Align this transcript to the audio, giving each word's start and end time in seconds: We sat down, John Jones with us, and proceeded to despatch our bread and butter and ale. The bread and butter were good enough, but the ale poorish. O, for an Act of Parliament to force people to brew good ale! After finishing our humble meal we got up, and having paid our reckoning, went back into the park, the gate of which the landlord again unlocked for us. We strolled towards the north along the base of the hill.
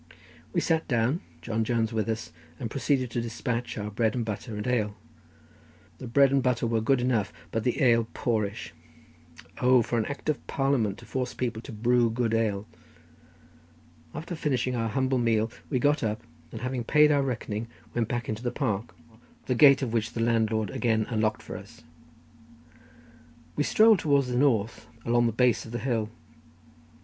We 0.51 0.61
sat 0.61 0.87
down, 0.87 1.21
John 1.43 1.63
Jones 1.63 1.93
with 1.93 2.09
us, 2.09 2.31
and 2.59 2.71
proceeded 2.71 3.11
to 3.11 3.21
despatch 3.21 3.77
our 3.77 3.91
bread 3.91 4.15
and 4.15 4.25
butter 4.25 4.57
and 4.57 4.65
ale. 4.65 4.97
The 5.99 6.07
bread 6.07 6.31
and 6.31 6.41
butter 6.41 6.65
were 6.65 6.81
good 6.81 6.99
enough, 7.01 7.31
but 7.51 7.63
the 7.63 7.83
ale 7.83 8.07
poorish. 8.15 8.73
O, 9.59 9.83
for 9.83 9.99
an 9.99 10.05
Act 10.07 10.27
of 10.27 10.47
Parliament 10.47 10.97
to 10.97 11.05
force 11.05 11.35
people 11.35 11.61
to 11.61 11.71
brew 11.71 12.09
good 12.09 12.33
ale! 12.33 12.65
After 14.15 14.33
finishing 14.33 14.75
our 14.75 14.89
humble 14.89 15.19
meal 15.19 15.51
we 15.69 15.77
got 15.77 16.01
up, 16.01 16.23
and 16.51 16.61
having 16.61 16.83
paid 16.83 17.11
our 17.11 17.21
reckoning, 17.21 17.67
went 17.93 18.07
back 18.07 18.27
into 18.27 18.41
the 18.41 18.49
park, 18.51 18.95
the 19.45 19.53
gate 19.53 19.83
of 19.83 19.93
which 19.93 20.13
the 20.13 20.19
landlord 20.23 20.71
again 20.71 21.05
unlocked 21.09 21.43
for 21.43 21.55
us. 21.55 21.83
We 23.55 23.63
strolled 23.63 23.99
towards 23.99 24.29
the 24.29 24.35
north 24.35 24.87
along 25.05 25.27
the 25.27 25.31
base 25.31 25.63
of 25.63 25.71
the 25.71 25.77
hill. 25.77 26.09